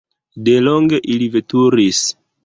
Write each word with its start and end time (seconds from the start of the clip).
Delonge 0.47 0.99
ili 1.15 1.27
veturis. 1.35 2.01